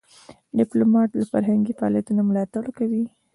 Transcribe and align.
ډيپلومات 0.57 1.09
له 1.19 1.25
فرهنګي 1.31 1.73
فعالیتونو 1.79 2.21
ملاتړ 2.29 2.63
کوي. 2.77 3.03